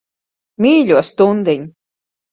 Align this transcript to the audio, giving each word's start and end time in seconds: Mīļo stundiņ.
Mīļo 0.65 1.03
stundiņ. 1.11 1.69